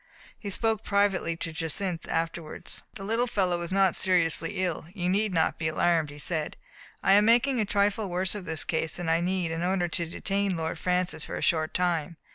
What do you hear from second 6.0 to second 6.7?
he said.